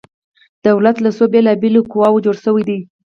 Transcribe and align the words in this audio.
دولت 0.67 0.95
له 1.05 1.09
څو 1.17 1.23
بیلا 1.33 1.53
بیلو 1.61 1.81
قواو 1.91 2.23
جوړ 2.25 2.35
شوی 2.45 2.63
دی؟ 2.69 2.79